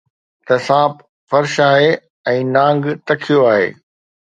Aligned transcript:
ته 0.45 0.55
سانپ 0.67 0.93
فرش 1.31 1.55
آهي 1.73 1.89
۽ 2.33 2.37
نانگ 2.57 2.81
تکيو 3.13 3.39
آهي 3.53 3.69